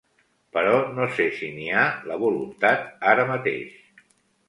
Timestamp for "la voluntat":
2.13-2.91